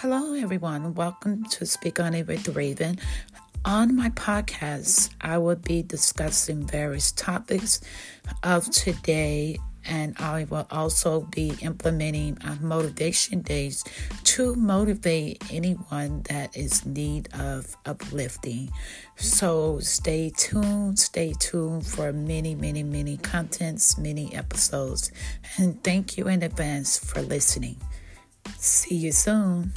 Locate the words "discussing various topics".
5.82-7.82